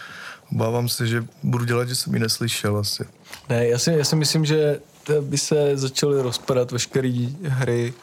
[0.53, 3.05] obávám se, že budu dělat, že jsem ji neslyšel asi.
[3.49, 4.81] Ne, já si, já si myslím, že
[5.21, 7.95] by se začaly rozpadat veškeré hry,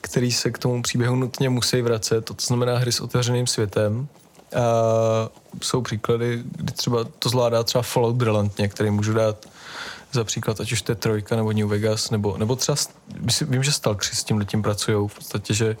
[0.00, 4.08] které se k tomu příběhu nutně musí vracet, to znamená hry s otevřeným světem,
[4.56, 5.28] a
[5.62, 9.46] jsou příklady, kdy třeba to zvládá třeba Fallout brilantně, který můžu dát
[10.12, 12.76] za příklad, ať už to je Trojka nebo New Vegas, nebo, nebo třeba,
[13.40, 15.76] vím, že Stalkři s tím letím pracují, v podstatě, že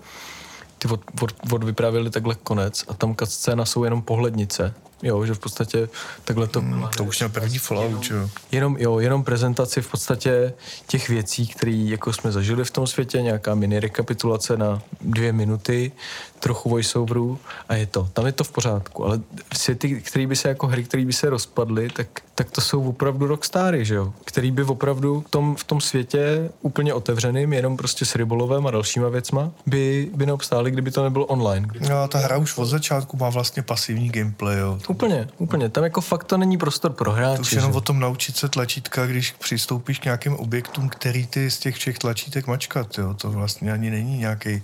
[0.78, 5.34] ty od, od, od vyprávěli takhle konec a tam scéna jsou jenom pohlednice, Jo, že
[5.34, 5.88] v podstatě
[6.24, 6.60] takhle to...
[6.60, 8.30] Hmm, to už měl první Fallout, jo.
[8.52, 10.52] Jenom, jo, jenom prezentaci v podstatě
[10.86, 15.92] těch věcí, které jako jsme zažili v tom světě, nějaká mini rekapitulace na dvě minuty,
[16.38, 18.08] trochu voiceoverů a je to.
[18.12, 19.20] Tam je to v pořádku, ale
[19.54, 23.26] světy, které by se jako hry, které by se rozpadly, tak, tak to jsou opravdu
[23.26, 24.12] rockstary, že jo?
[24.24, 28.70] Který by opravdu v tom, v tom světě úplně otevřeným, jenom prostě s rybolovem a
[28.70, 31.66] dalšíma věcma, by, by neobstály, kdyby to nebylo online.
[31.88, 34.78] No, ta hra už od začátku má vlastně pasivní gameplay, jo.
[34.88, 35.68] Úplně, úplně.
[35.68, 37.36] Tam jako fakt to není prostor pro hráče.
[37.36, 37.78] To už jenom že?
[37.78, 41.98] o tom naučit se tlačítka, když přistoupíš k nějakým objektům, který ty z těch všech
[41.98, 43.14] tlačítek mačkat, jo.
[43.14, 44.62] To vlastně ani není nějaký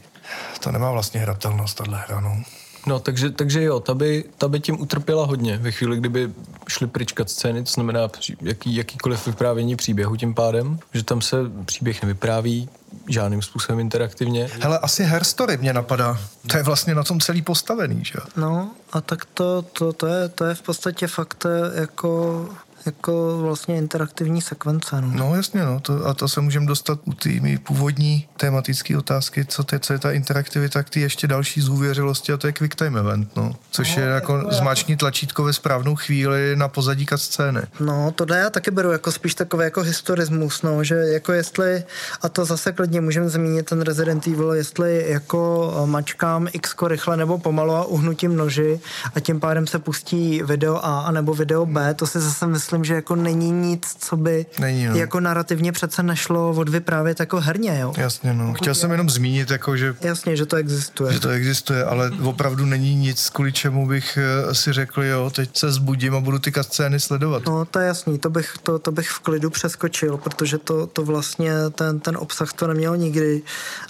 [0.60, 2.42] to nemá vlastně hratelnost, tahle hra, no.
[2.86, 6.30] No, takže, takže jo, ta by, ta by tím utrpěla hodně ve chvíli, kdyby
[6.68, 8.00] šli pryčkat scény, to znamená
[8.40, 12.68] jaký, jakýkoliv vyprávění příběhu tím pádem, že tam se příběh nevypráví,
[13.08, 14.48] žádným způsobem interaktivně.
[14.60, 16.18] Hele, asi Herstory mě napadá.
[16.50, 18.18] To je vlastně na tom celý postavený, že?
[18.36, 22.48] No a tak to, to, to, je, to je v podstatě fakt eh, jako
[22.86, 25.00] jako vlastně interaktivní sekvence.
[25.00, 27.30] No, no jasně, no, to, a to se můžeme dostat u té
[27.62, 32.36] původní tematické otázky, co, te, co je ta interaktivita, tak ty ještě další zůvěřilosti a
[32.36, 35.96] to je quick time event, no, což no, je jako, jako zmáčkní tlačítko ve správnou
[35.96, 37.60] chvíli na pozadí scény.
[37.80, 41.84] No, to já taky beru jako spíš takový jako historismus, no, že jako jestli,
[42.22, 47.38] a to zase klidně můžeme zmínit ten Resident Evil, jestli jako mačkám x rychle nebo
[47.38, 48.80] pomalu a uhnutím noži
[49.14, 52.73] a tím pádem se pustí video A a nebo video B, to si zase myslím,
[52.78, 54.96] myslím, že jako není nic, co by není, no.
[54.96, 57.92] jako narrativně přece nešlo odvyprávět jako herně, jo.
[57.96, 58.54] Jasně, no.
[58.54, 59.94] Chtěl jsem jenom zmínit, jako, že...
[60.00, 61.12] Jasně, že to existuje.
[61.12, 65.56] Že to existuje, ale opravdu není nic, kvůli čemu bych eh, si řekl, jo, teď
[65.56, 67.42] se zbudím a budu ty scény sledovat.
[67.46, 71.04] No, to je jasný, to bych, to, to bych v klidu přeskočil, protože to, to
[71.04, 73.42] vlastně, ten, ten obsah to neměl nikdy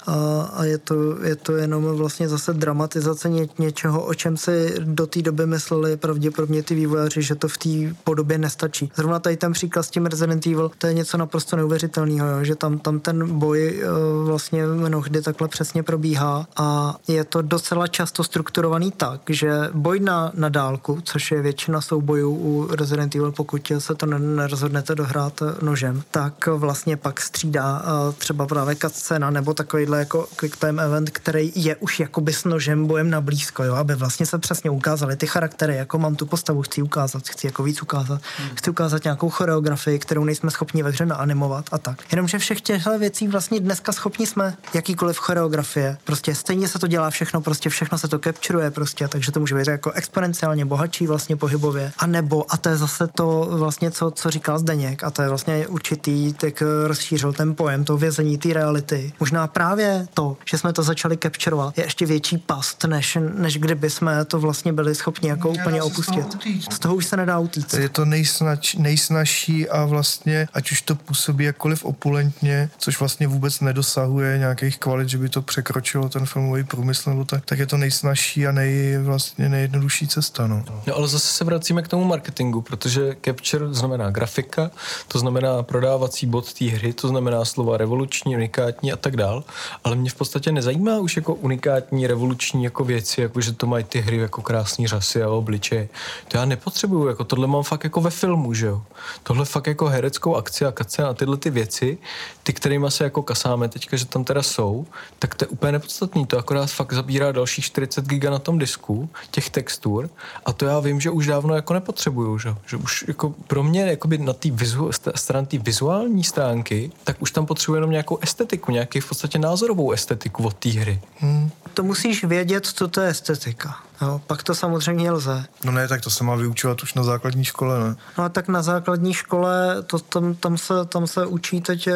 [0.07, 0.13] a,
[0.53, 5.07] a je, to, je to jenom vlastně zase dramatizace ně, něčeho, o čem si do
[5.07, 7.69] té doby mysleli pravděpodobně ty vývojáři, že to v té
[8.03, 8.91] podobě nestačí stačí.
[8.95, 12.79] Zrovna tady ten příklad s tím Resident Evil, to je něco naprosto neuvěřitelného, že tam,
[12.79, 18.91] tam ten boj uh, vlastně mnohdy takhle přesně probíhá a je to docela často strukturovaný
[18.91, 23.95] tak, že boj na, na dálku, což je většina soubojů u Resident Evil, pokud se
[23.95, 30.27] to nerozhodnete dohrát nožem, tak vlastně pak střídá uh, třeba právě cutscena nebo takovýhle jako
[30.35, 34.25] quick time event, který je už jakoby s nožem bojem na blízko, jo, aby vlastně
[34.25, 38.21] se přesně ukázali ty charaktery, jako mám tu postavu, chci ukázat, chci jako víc ukázat,
[38.37, 42.03] hmm chci ukázat nějakou choreografii, kterou nejsme schopni ve hře naanimovat a tak.
[42.11, 45.97] Jenomže všech těchto věcí vlastně dneska schopni jsme, jakýkoliv choreografie.
[46.03, 49.55] Prostě stejně se to dělá všechno, prostě všechno se to capturuje prostě, takže to může
[49.55, 51.91] být jako exponenciálně bohatší vlastně pohybově.
[51.97, 55.29] A nebo, a to je zase to vlastně, co, co říkal Zdeněk, a to je
[55.29, 59.13] vlastně určitý, tak rozšířil ten pojem, to vězení té reality.
[59.19, 63.89] Možná právě to, že jsme to začali capturovat, je ještě větší past, než, než kdyby
[63.89, 66.37] jsme to vlastně byli schopni jako úplně opustit.
[66.71, 67.73] Z toho už se nedá utíct.
[67.73, 73.27] Je to nejsnad nejsnač, nejsnažší a vlastně, ať už to působí jakkoliv opulentně, což vlastně
[73.27, 77.65] vůbec nedosahuje nějakých kvalit, že by to překročilo ten filmový průmysl, nebo tak, tak je
[77.65, 80.47] to nejsnažší a nej, vlastně nejjednodušší cesta.
[80.47, 80.63] No.
[80.87, 84.71] no ale zase se vracíme k tomu marketingu, protože capture znamená grafika,
[85.07, 89.43] to znamená prodávací bod té hry, to znamená slova revoluční, unikátní a tak dál,
[89.83, 93.83] ale mě v podstatě nezajímá už jako unikátní, revoluční jako věci, jako že to mají
[93.83, 95.89] ty hry jako krásný řasy a obličeje.
[96.27, 98.81] To já nepotřebuju, jako tohle mám fakt jako ve filmu filmu, že jo.
[99.23, 101.97] Tohle fakt jako hereckou akci a kace a tyhle ty věci,
[102.43, 104.85] ty, kterými se jako kasáme teďka, že tam teda jsou,
[105.19, 106.25] tak to je úplně nepodstatný.
[106.25, 110.09] To akorát fakt zabírá dalších 40 giga na tom disku, těch textur
[110.45, 113.81] a to já vím, že už dávno jako nepotřebuju, že, že už jako pro mě
[113.81, 118.71] jakoby na té vizu, stran té vizuální stránky, tak už tam potřebuji jenom nějakou estetiku,
[118.71, 120.99] nějaký v podstatě názorovou estetiku od té hry.
[121.19, 121.51] Hmm.
[121.73, 123.75] To musíš vědět, co to je estetika.
[124.01, 125.45] Jo, pak to samozřejmě lze.
[125.63, 127.95] No ne, tak to se má vyučovat už na základní škole, ne?
[128.17, 131.93] No a tak na základní škole to, tam, tam, se, tam se učí teď eh,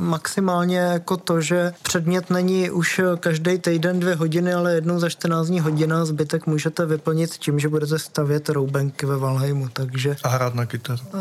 [0.00, 5.46] maximálně jako to, že předmět není už každý týden dvě hodiny, ale jednou za 14
[5.46, 10.16] dní hodina zbytek můžete vyplnit tím, že budete stavět roubenky ve Valheimu, takže...
[10.22, 11.02] A hrát na kytaru.
[11.14, 11.20] Uh,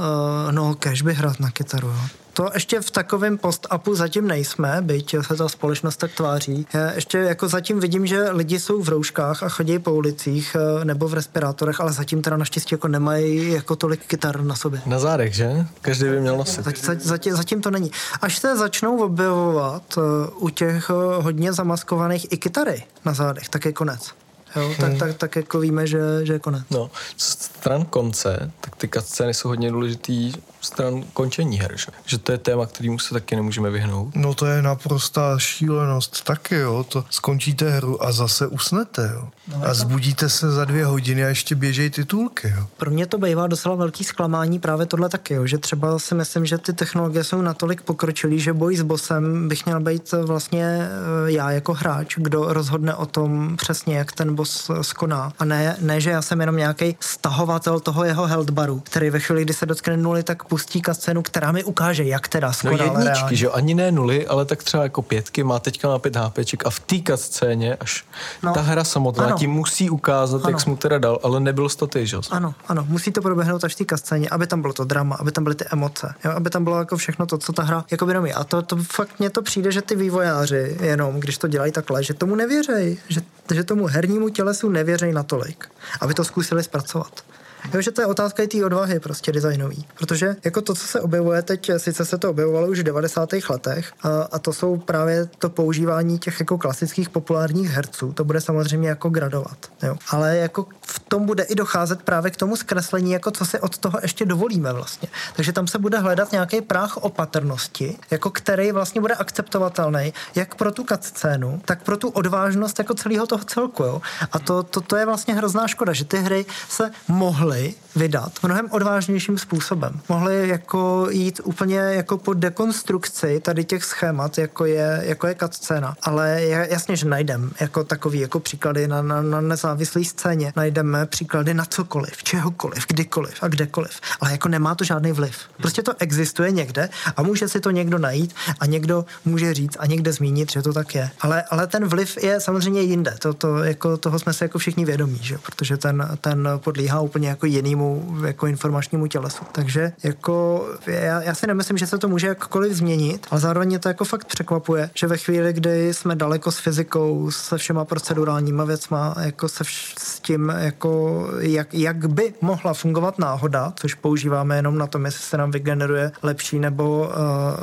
[0.52, 2.23] no, kež by hrát na kytaru, jo.
[2.34, 6.67] To ještě v takovém post-upu zatím nejsme, byť se ta společnost tak tváří.
[6.96, 11.08] Ještě jako zatím vidím, že lidi jsou v rouškách a chodí po ulicích eh, nebo
[11.08, 14.82] v respirátorech, ale zatím teda naštěstí jako nemají jako tolik kytar na sobě.
[14.86, 15.65] Na zádech, že?
[15.82, 16.65] Každý by měl nosit.
[16.65, 17.91] Zatím, zatím, zatím to není.
[18.22, 20.02] Až se začnou objevovat eh,
[20.36, 24.12] u těch eh, hodně zamaskovaných i kytary na zádech, tak je konec.
[24.56, 25.00] Jo, tak, hmm.
[25.00, 26.63] tak, tak jako víme, že, že je konec.
[26.72, 30.34] No, stran konce, tak ty scény jsou hodně důležitý
[30.65, 31.86] stran končení her, že?
[32.06, 34.15] že to je téma, kterýmu se taky nemůžeme vyhnout.
[34.15, 39.30] No to je naprostá šílenost taky, jo, to skončíte hru a zase usnete, jo.
[39.47, 42.67] No, a zbudíte se za dvě hodiny a ještě běžejí titulky, jo.
[42.78, 46.45] Pro mě to bývá docela velký zklamání právě tohle taky, jo, že třeba si myslím,
[46.45, 51.32] že ty technologie jsou natolik pokročilý, že boj s bosem bych měl být vlastně eh,
[51.32, 55.34] já jako hráč, kdo rozhodne o tom přesně, jak ten boss skoná.
[55.39, 59.19] A ne, ne že já jsem jenom nějaký stahovatel toho jeho health baru, který ve
[59.19, 62.84] chvíli, kdy se dotkne nuly, tak pustí scénu, která mi ukáže, jak teda skoro No
[62.84, 63.36] jedničky, reálně.
[63.38, 66.66] že jo, ani ne nuly, ale tak třeba jako pětky, má teďka na pět HPček
[66.66, 68.06] a v té scéně až
[68.44, 68.54] no.
[68.54, 69.38] ta hra samotná ano.
[69.38, 70.50] ti musí ukázat, ano.
[70.50, 72.22] jak jsi mu teda dal, ale nebyl to ty, že jo?
[72.30, 75.32] Ano, ano, musí to proběhnout až v té scéně, aby tam bylo to drama, aby
[75.32, 76.32] tam byly ty emoce, jo?
[76.32, 79.20] aby tam bylo jako všechno to, co ta hra jako by A to, to fakt
[79.20, 83.22] mně to přijde, že ty vývojáři jenom, když to dělají takhle, že tomu nevěřej, že,
[83.54, 87.24] že tomu hernímu tělesu nevěřej natolik, aby to zkusili zpracovat.
[87.73, 89.86] Jo, že to je otázka i té odvahy prostě designový.
[89.97, 93.30] Protože jako to, co se objevuje teď, sice se to objevovalo už v 90.
[93.49, 98.13] letech a, a to jsou právě to používání těch jako klasických populárních herců.
[98.13, 99.58] To bude samozřejmě jako gradovat.
[99.84, 99.95] Jo.
[100.10, 103.78] Ale jako v tom bude i docházet právě k tomu zkreslení, jako co si od
[103.78, 105.10] toho ještě dovolíme vlastně.
[105.36, 110.71] Takže tam se bude hledat nějaký práh opatrnosti, jako který vlastně bude akceptovatelný jak pro
[110.71, 113.84] tu scénu, tak pro tu odvážnost jako celého toho celku.
[113.84, 114.02] Jo.
[114.32, 117.53] A to, to, to je vlastně hrozná škoda, že ty hry se mohly
[117.96, 120.00] vydat mnohem odvážnějším způsobem.
[120.10, 125.96] Mohly jako jít úplně jako po dekonstrukci tady těch schémat, jako je, jako je scéna.
[126.02, 130.54] Ale jasně, že najdem jako takový jako příklady na, na, na nezávislé scéně.
[130.56, 134.02] Najdeme příklady na cokoliv, čehokoliv, kdykoliv a kdekoliv.
[134.22, 135.38] Ale jako nemá to žádný vliv.
[135.58, 139.86] Prostě to existuje někde a může si to někdo najít a někdo může říct a
[139.86, 141.10] někde zmínit, že to tak je.
[141.22, 143.16] Ale, ale ten vliv je samozřejmě jinde.
[143.20, 145.38] To, to, jako, toho jsme si jako všichni vědomí, že?
[145.38, 149.43] protože ten, ten podlíhá úplně jako jinému jako informačnímu tělesu.
[149.51, 153.79] Takže jako já, já si nemyslím, že se to může jakkoliv změnit, ale zároveň mě
[153.79, 158.63] to jako fakt překvapuje, že ve chvíli, kdy jsme daleko s fyzikou, se všema procedurálníma
[158.63, 164.56] věcma, jako se vš- s tím, jako jak, jak by mohla fungovat náhoda, což používáme
[164.56, 167.08] jenom na tom, jestli se nám vygeneruje lepší nebo uh,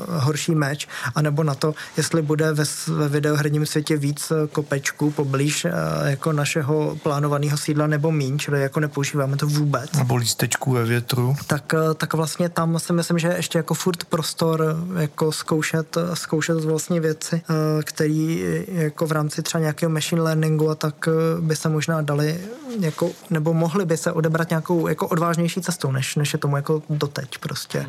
[0.09, 5.71] horší meč, anebo na to, jestli bude ve, ve videoherním světě víc kopečků poblíž uh,
[6.05, 9.70] jako našeho plánovaného sídla nebo míň, čili jako nepoužíváme to vůbec.
[9.99, 11.37] Nebo lístečků ve větru.
[11.47, 16.65] Tak, uh, tak vlastně tam si myslím, že ještě jako furt prostor jako zkoušet, zkoušet
[16.65, 17.43] vlastně věci,
[17.85, 18.37] které
[18.69, 21.09] jako v rámci třeba nějakého machine learningu a tak
[21.41, 22.41] by se možná dali
[22.81, 26.83] jako, nebo mohli by se odebrat nějakou jako odvážnější cestou, než, než je tomu jako
[26.91, 27.87] doteď prostě.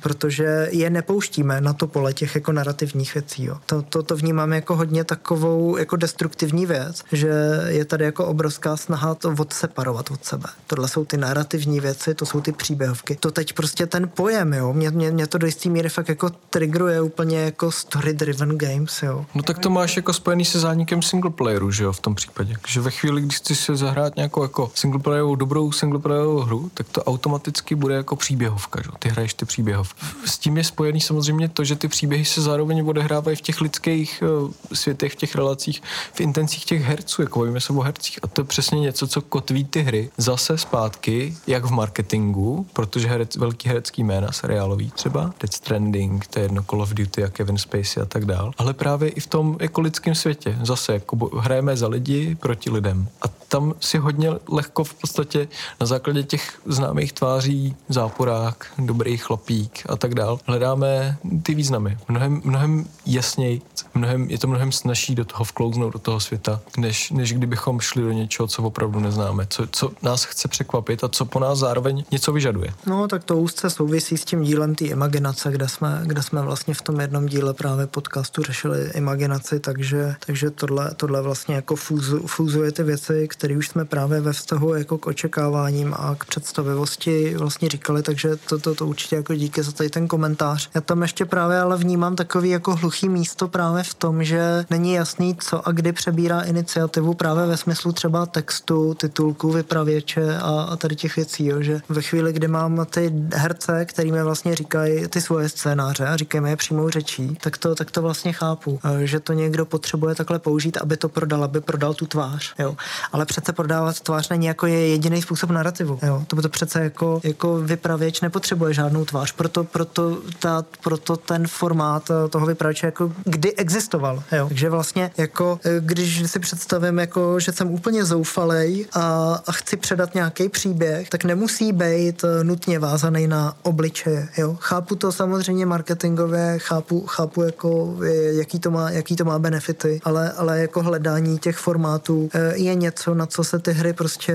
[0.00, 3.44] Protože je nepouštíme na to pole těch jako narrativních věcí.
[3.44, 3.58] Jo.
[3.66, 7.30] To, to, to vnímám jako hodně takovou jako destruktivní věc, že
[7.66, 10.48] je tady jako obrovská snaha to odseparovat od sebe.
[10.66, 13.16] Tohle jsou ty narrativní věci, to jsou ty příběhovky.
[13.16, 16.30] To teď prostě ten pojem, jo, mě, mě, mě to do jistý míry fakt jako
[16.50, 19.26] triggeruje úplně jako story-driven games, jo.
[19.34, 22.54] No tak to máš jako spojený se zánikem singleplayeru, že jo, v tom případě.
[22.68, 27.04] Že ve chvíli, když chceš se zahrát nějakou jako singleplayerovou, dobrou singleplayerovou hru, tak to
[27.04, 28.90] automaticky bude jako příběhovka, že?
[28.98, 30.06] ty hraješ ty příběhovky.
[30.24, 34.22] S tím je spojený samozřejmě to, že ty příběhy se zároveň odehrávají v těch lidských
[34.22, 35.82] uh, světech, v těch relacích,
[36.12, 38.18] v intencích těch herců, jako se o hercích.
[38.22, 41.03] A to je přesně něco, co kotví ty hry zase zpátky,
[41.46, 46.62] jak v marketingu, protože herec, velký herecký jména, seriálový třeba, Dead Stranding, to je jedno
[46.62, 49.80] Call of Duty a Kevin Spacey a tak dál, ale právě i v tom jako
[49.80, 50.58] lidském světě.
[50.62, 53.08] Zase jako hrajeme za lidi proti lidem.
[53.22, 55.48] A tam si hodně lehko v podstatě
[55.80, 61.98] na základě těch známých tváří, záporák, dobrý chlapík a tak dál, hledáme ty významy.
[62.08, 63.62] Mnohem, mnohem jasněji,
[63.94, 68.02] mnohem, je to mnohem snažší do toho vklouznout do toho světa, než, než kdybychom šli
[68.02, 72.04] do něčeho, co opravdu neznáme, co, co nás chce překvapit a co po nás zároveň
[72.10, 72.70] něco vyžaduje.
[72.86, 76.74] No, tak to úzce souvisí s tím dílem té imaginace, kde jsme, kde jsme vlastně
[76.74, 82.26] v tom jednom díle právě podcastu řešili imaginaci, takže, takže tohle, tohle vlastně jako fúzu,
[82.26, 87.34] fúzuje ty věci, které už jsme právě ve vztahu jako k očekáváním a k představivosti
[87.36, 90.70] vlastně říkali, takže to, to, to určitě jako díky za tady ten komentář.
[90.74, 94.92] Já tam ještě právě ale vnímám takový jako hluchý místo právě v tom, že není
[94.92, 100.76] jasný, co a kdy přebírá iniciativu právě ve smyslu třeba textu, titulku, vypravěče a, a
[100.84, 105.20] tady těch věcí, jo, že ve chvíli, kdy mám ty herce, kterými vlastně říkají ty
[105.20, 109.32] svoje scénáře a říkají je přímou řečí, tak to, tak to vlastně chápu, že to
[109.32, 112.76] někdo potřebuje takhle použít, aby to prodal, aby prodal tu tvář, jo.
[113.12, 115.98] Ale přece prodávat tvář není jako je jediný způsob narrativu.
[116.02, 116.24] Jo.
[116.26, 122.10] To to přece jako, jako vypravěč nepotřebuje žádnou tvář, proto, proto, ta, proto ten formát
[122.10, 124.22] eh, toho vypravěče jako kdy existoval.
[124.32, 124.48] Jo.
[124.48, 129.76] Takže vlastně jako, eh, když si představím, jako, že jsem úplně zoufalej a, a chci
[129.76, 130.73] předat nějaký příběh,
[131.08, 134.28] tak nemusí být eh, nutně vázaný na obličeje.
[134.36, 134.56] Jo.
[134.60, 137.96] Chápu to samozřejmě marketingově, chápu, chápu jako,
[138.30, 143.14] jaký to má, jaký to má benefity, ale, ale jako hledání těch formátů je něco,
[143.14, 144.34] na co se ty hry prostě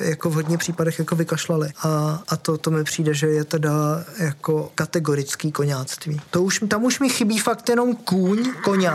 [0.00, 1.70] jako v hodně případech jako vykašlali.
[1.82, 6.20] A, a to, to mi přijde, že je teda jako kategorický koňáctví.
[6.30, 8.90] To už, tam už mi chybí fakt jenom kůň, koně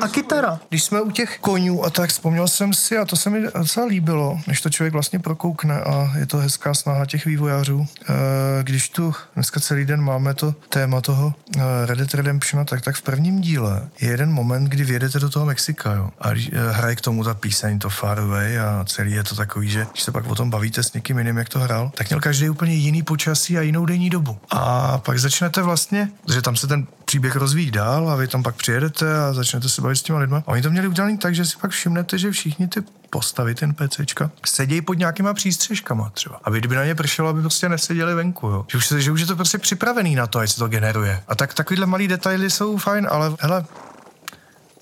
[0.00, 0.60] a kytara.
[0.68, 3.86] Když jsme u těch konňů a tak vzpomněl jsem si, a to se mi docela
[3.86, 7.86] líbilo, než to člověk vlastně prokoukne a je to hezká snaha těch vývojářů.
[8.02, 8.14] Eh,
[8.62, 12.96] když tu dneska celý den máme to téma toho eh, Red Dead Redemption, tak, tak
[12.96, 16.96] v prvním díle je jeden moment, kdy vědete do toho Mexika jo, a eh, hraje
[16.96, 20.02] k tomu ta píseň, to Far Away a, a celý je to takový, že když
[20.02, 22.74] se pak o tom bavíte s někým jiným, jak to hrál, tak měl každý úplně
[22.74, 24.38] jiný počasí a jinou denní dobu.
[24.50, 28.54] A pak začnete vlastně, že tam se ten příběh rozvíjí dál a vy tam pak
[28.54, 30.42] přijedete a začnete se bavit s těma lidma.
[30.46, 32.82] A oni to měli udělaný tak, že si pak všimnete, že všichni ty
[33.16, 36.40] postavy, ten PCčka, sedí pod nějakýma přístřežkama třeba.
[36.44, 38.46] Aby kdyby na ně pršelo, aby prostě neseděli venku.
[38.46, 38.66] Jo.
[38.68, 41.22] Že, už, že už je to prostě připravený na to, ať se to generuje.
[41.28, 43.64] A tak takovýhle malý detaily jsou fajn, ale hele,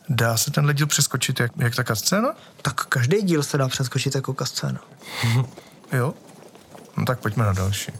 [0.09, 2.29] Dá se ten díl přeskočit jak, jak ta scéna?
[2.63, 4.81] Tak každý díl se dá přeskočit jako scéna.
[5.93, 6.15] jo?
[6.97, 7.93] No tak pojďme na další.